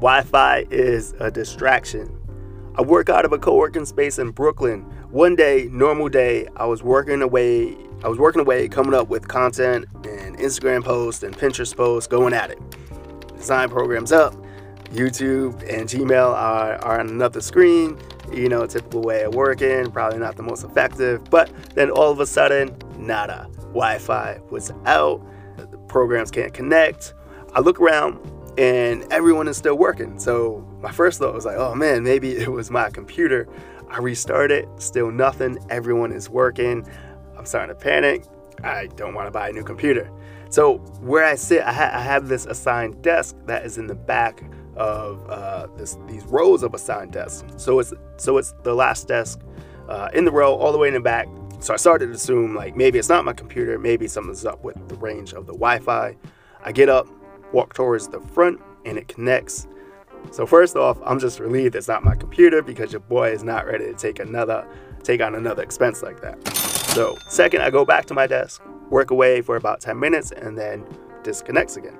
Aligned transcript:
Wi 0.00 0.22
Fi 0.22 0.66
is 0.70 1.14
a 1.20 1.30
distraction. 1.30 2.10
I 2.76 2.82
work 2.82 3.08
out 3.08 3.24
of 3.24 3.32
a 3.32 3.38
co 3.38 3.54
working 3.54 3.86
space 3.86 4.18
in 4.18 4.32
Brooklyn. 4.32 4.82
One 5.10 5.36
day, 5.36 5.68
normal 5.70 6.08
day, 6.08 6.48
I 6.56 6.66
was 6.66 6.82
working 6.82 7.22
away. 7.22 7.76
I 8.02 8.08
was 8.08 8.18
working 8.18 8.40
away, 8.40 8.68
coming 8.68 8.92
up 8.92 9.08
with 9.08 9.28
content 9.28 9.86
and 10.04 10.36
Instagram 10.36 10.84
posts 10.84 11.22
and 11.22 11.36
Pinterest 11.36 11.74
posts, 11.74 12.08
going 12.08 12.34
at 12.34 12.50
it. 12.50 12.58
Design 13.36 13.70
programs 13.70 14.10
up, 14.10 14.34
YouTube 14.90 15.54
and 15.72 15.88
Gmail 15.88 16.34
are, 16.34 16.74
are 16.84 17.00
on 17.00 17.08
another 17.08 17.40
screen. 17.40 17.96
You 18.32 18.48
know, 18.48 18.66
typical 18.66 19.02
way 19.02 19.22
of 19.22 19.34
working, 19.34 19.90
probably 19.92 20.18
not 20.18 20.36
the 20.36 20.42
most 20.42 20.64
effective. 20.64 21.22
But 21.30 21.52
then 21.74 21.90
all 21.90 22.10
of 22.10 22.18
a 22.18 22.26
sudden, 22.26 22.76
nada. 22.98 23.48
Wi 23.68 23.98
Fi 23.98 24.40
was 24.50 24.72
out, 24.86 25.24
the 25.56 25.66
programs 25.88 26.32
can't 26.32 26.52
connect. 26.52 27.14
I 27.54 27.60
look 27.60 27.80
around, 27.80 28.18
and 28.58 29.04
everyone 29.12 29.48
is 29.48 29.56
still 29.56 29.76
working. 29.76 30.18
So 30.18 30.66
my 30.80 30.92
first 30.92 31.18
thought 31.18 31.34
was 31.34 31.44
like, 31.44 31.56
oh 31.56 31.74
man, 31.74 32.02
maybe 32.02 32.32
it 32.32 32.48
was 32.48 32.70
my 32.70 32.90
computer. 32.90 33.48
I 33.88 33.98
restart 33.98 34.50
it, 34.50 34.68
still 34.78 35.10
nothing. 35.10 35.58
Everyone 35.70 36.12
is 36.12 36.28
working. 36.28 36.86
I'm 37.36 37.46
starting 37.46 37.74
to 37.74 37.80
panic. 37.80 38.24
I 38.62 38.86
don't 38.96 39.14
want 39.14 39.26
to 39.26 39.30
buy 39.30 39.48
a 39.48 39.52
new 39.52 39.64
computer. 39.64 40.10
So 40.50 40.78
where 41.00 41.24
I 41.24 41.34
sit, 41.34 41.62
I, 41.62 41.72
ha- 41.72 41.90
I 41.92 42.00
have 42.00 42.28
this 42.28 42.46
assigned 42.46 43.02
desk 43.02 43.36
that 43.46 43.66
is 43.66 43.78
in 43.78 43.86
the 43.86 43.94
back 43.94 44.42
of 44.76 45.28
uh, 45.28 45.66
this, 45.76 45.96
these 46.06 46.24
rows 46.24 46.62
of 46.62 46.74
assigned 46.74 47.12
desks. 47.12 47.44
So 47.56 47.78
it's 47.80 47.92
so 48.16 48.38
it's 48.38 48.54
the 48.62 48.74
last 48.74 49.08
desk 49.08 49.40
uh, 49.88 50.08
in 50.14 50.24
the 50.24 50.30
row, 50.32 50.54
all 50.54 50.72
the 50.72 50.78
way 50.78 50.88
in 50.88 50.94
the 50.94 51.00
back. 51.00 51.28
So 51.60 51.72
I 51.74 51.76
started 51.76 52.06
to 52.06 52.12
assume 52.12 52.54
like 52.54 52.76
maybe 52.76 52.98
it's 52.98 53.08
not 53.08 53.24
my 53.24 53.32
computer, 53.32 53.78
maybe 53.78 54.06
something's 54.06 54.44
up 54.44 54.62
with 54.62 54.76
the 54.88 54.96
range 54.96 55.32
of 55.32 55.46
the 55.46 55.52
Wi-Fi. 55.52 56.16
I 56.64 56.72
get 56.72 56.88
up, 56.88 57.08
walk 57.54 57.72
towards 57.72 58.08
the 58.08 58.20
front 58.20 58.60
and 58.84 58.98
it 58.98 59.08
connects. 59.08 59.66
So 60.30 60.44
first 60.44 60.76
off, 60.76 60.98
I'm 61.04 61.18
just 61.18 61.38
relieved 61.38 61.74
it's 61.74 61.88
not 61.88 62.04
my 62.04 62.16
computer 62.16 62.60
because 62.62 62.92
your 62.92 63.00
boy 63.00 63.30
is 63.30 63.42
not 63.42 63.66
ready 63.66 63.86
to 63.86 63.94
take 63.94 64.18
another 64.18 64.66
take 65.02 65.20
on 65.20 65.34
another 65.34 65.62
expense 65.62 66.02
like 66.02 66.20
that. 66.22 66.46
So 66.94 67.16
second, 67.28 67.62
I 67.62 67.70
go 67.70 67.84
back 67.84 68.06
to 68.06 68.14
my 68.14 68.26
desk, 68.26 68.62
work 68.90 69.10
away 69.10 69.42
for 69.42 69.56
about 69.56 69.80
10 69.80 69.98
minutes, 69.98 70.32
and 70.32 70.56
then 70.56 70.86
disconnects 71.22 71.76
again. 71.76 71.98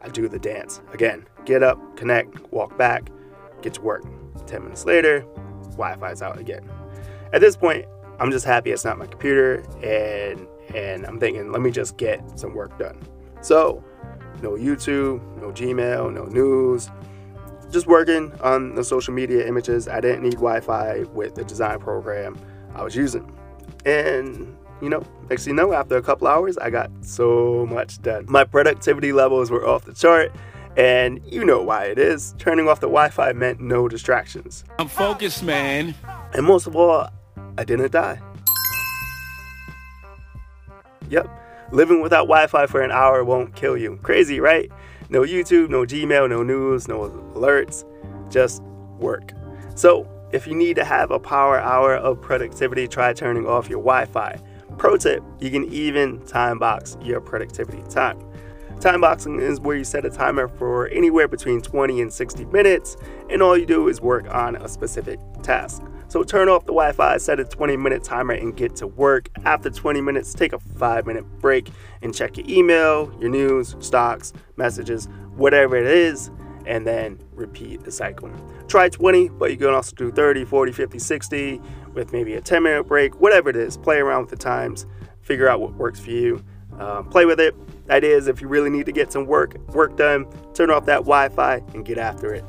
I 0.00 0.08
do 0.08 0.28
the 0.28 0.38
dance. 0.38 0.80
Again, 0.92 1.26
get 1.44 1.62
up, 1.62 1.78
connect, 1.96 2.50
walk 2.52 2.78
back, 2.78 3.10
get 3.62 3.74
to 3.74 3.82
work. 3.82 4.04
10 4.46 4.62
minutes 4.62 4.86
later, 4.86 5.26
Wi-Fi's 5.72 6.22
out 6.22 6.38
again. 6.38 6.68
At 7.32 7.40
this 7.40 7.56
point, 7.56 7.84
I'm 8.18 8.30
just 8.30 8.46
happy 8.46 8.70
it's 8.70 8.84
not 8.84 8.98
my 8.98 9.06
computer 9.06 9.62
and 9.82 10.46
and 10.74 11.06
I'm 11.06 11.18
thinking, 11.18 11.50
let 11.50 11.62
me 11.62 11.70
just 11.70 11.96
get 11.96 12.38
some 12.38 12.54
work 12.54 12.78
done. 12.78 13.00
So 13.40 13.82
no 14.42 14.52
YouTube, 14.52 15.20
no 15.40 15.50
Gmail, 15.50 16.12
no 16.12 16.24
news. 16.24 16.90
Just 17.70 17.86
working 17.86 18.32
on 18.40 18.74
the 18.74 18.84
social 18.84 19.12
media 19.12 19.46
images. 19.46 19.88
I 19.88 20.00
didn't 20.00 20.22
need 20.22 20.34
Wi 20.34 20.60
Fi 20.60 21.04
with 21.12 21.34
the 21.34 21.44
design 21.44 21.80
program 21.80 22.38
I 22.74 22.82
was 22.82 22.96
using. 22.96 23.30
And, 23.84 24.56
you 24.80 24.88
know, 24.88 25.02
next 25.28 25.46
you 25.46 25.52
know, 25.52 25.72
after 25.72 25.96
a 25.96 26.02
couple 26.02 26.26
hours, 26.26 26.56
I 26.56 26.70
got 26.70 26.90
so 27.02 27.66
much 27.70 28.00
done. 28.00 28.26
My 28.28 28.44
productivity 28.44 29.12
levels 29.12 29.50
were 29.50 29.66
off 29.66 29.84
the 29.84 29.92
chart. 29.92 30.32
And 30.76 31.20
you 31.26 31.44
know 31.44 31.60
why 31.60 31.86
it 31.86 31.98
is. 31.98 32.34
Turning 32.38 32.68
off 32.68 32.78
the 32.78 32.86
Wi 32.86 33.08
Fi 33.08 33.32
meant 33.32 33.60
no 33.60 33.88
distractions. 33.88 34.64
I'm 34.78 34.86
focused, 34.88 35.42
man. 35.42 35.94
And 36.32 36.46
most 36.46 36.68
of 36.68 36.76
all, 36.76 37.08
I 37.56 37.64
didn't 37.64 37.90
die. 37.90 38.20
Yep. 41.10 41.28
Living 41.70 42.00
without 42.00 42.24
Wi 42.24 42.46
Fi 42.46 42.66
for 42.66 42.80
an 42.80 42.90
hour 42.90 43.22
won't 43.24 43.54
kill 43.54 43.76
you. 43.76 43.98
Crazy, 44.02 44.40
right? 44.40 44.70
No 45.10 45.20
YouTube, 45.20 45.68
no 45.68 45.82
Gmail, 45.82 46.28
no 46.28 46.42
news, 46.42 46.88
no 46.88 47.10
alerts, 47.34 47.84
just 48.30 48.62
work. 48.98 49.32
So, 49.74 50.08
if 50.32 50.46
you 50.46 50.54
need 50.54 50.76
to 50.76 50.84
have 50.84 51.10
a 51.10 51.18
power 51.18 51.58
hour 51.60 51.96
of 51.96 52.20
productivity, 52.20 52.88
try 52.88 53.12
turning 53.12 53.46
off 53.46 53.68
your 53.68 53.80
Wi 53.80 54.06
Fi. 54.06 54.38
Pro 54.78 54.96
tip 54.96 55.22
you 55.40 55.50
can 55.50 55.64
even 55.72 56.24
time 56.26 56.58
box 56.58 56.96
your 57.02 57.20
productivity 57.20 57.82
time. 57.90 58.18
Time 58.80 59.00
boxing 59.00 59.40
is 59.40 59.60
where 59.60 59.76
you 59.76 59.84
set 59.84 60.04
a 60.04 60.10
timer 60.10 60.46
for 60.46 60.88
anywhere 60.88 61.26
between 61.26 61.60
20 61.60 62.00
and 62.00 62.12
60 62.12 62.44
minutes, 62.46 62.96
and 63.28 63.42
all 63.42 63.58
you 63.58 63.66
do 63.66 63.88
is 63.88 64.00
work 64.00 64.32
on 64.32 64.56
a 64.56 64.68
specific 64.68 65.18
task. 65.42 65.82
So 66.08 66.22
turn 66.22 66.48
off 66.48 66.62
the 66.62 66.72
Wi 66.72 66.92
Fi, 66.92 67.18
set 67.18 67.38
a 67.38 67.44
20 67.44 67.76
minute 67.76 68.02
timer, 68.02 68.32
and 68.32 68.56
get 68.56 68.74
to 68.76 68.86
work. 68.86 69.28
After 69.44 69.68
20 69.68 70.00
minutes, 70.00 70.32
take 70.32 70.54
a 70.54 70.58
five 70.58 71.06
minute 71.06 71.24
break 71.38 71.70
and 72.00 72.14
check 72.14 72.38
your 72.38 72.46
email, 72.48 73.14
your 73.20 73.28
news, 73.28 73.76
stocks, 73.80 74.32
messages, 74.56 75.06
whatever 75.36 75.76
it 75.76 75.86
is, 75.86 76.30
and 76.64 76.86
then 76.86 77.18
repeat 77.32 77.84
the 77.84 77.92
cycle. 77.92 78.30
Try 78.68 78.88
20, 78.88 79.28
but 79.28 79.50
you 79.50 79.58
can 79.58 79.68
also 79.68 79.94
do 79.96 80.10
30, 80.10 80.46
40, 80.46 80.72
50, 80.72 80.98
60 80.98 81.60
with 81.92 82.12
maybe 82.12 82.34
a 82.34 82.40
10 82.40 82.62
minute 82.62 82.84
break, 82.84 83.20
whatever 83.20 83.50
it 83.50 83.56
is. 83.56 83.76
Play 83.76 83.98
around 83.98 84.22
with 84.22 84.30
the 84.30 84.36
times, 84.36 84.86
figure 85.20 85.46
out 85.46 85.60
what 85.60 85.74
works 85.74 86.00
for 86.00 86.10
you. 86.10 86.42
Uh, 86.78 87.02
play 87.02 87.26
with 87.26 87.38
it. 87.38 87.54
That 87.86 88.02
is, 88.02 88.28
if 88.28 88.40
you 88.40 88.48
really 88.48 88.70
need 88.70 88.86
to 88.86 88.92
get 88.92 89.12
some 89.12 89.26
work 89.26 89.58
work 89.74 89.96
done, 89.96 90.26
turn 90.54 90.70
off 90.70 90.86
that 90.86 91.00
Wi-Fi 91.00 91.62
and 91.74 91.84
get 91.84 91.98
after 91.98 92.32
it. 92.32 92.44